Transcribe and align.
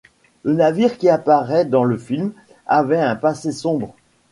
Le 0.45 0.55
navire 0.55 0.97
qui 0.97 1.09
apparait 1.09 1.63
dans 1.65 1.83
le 1.83 1.95
film, 1.95 2.33
avait 2.65 2.97
un 2.99 3.15
passé 3.15 3.51
sombre. 3.51 3.93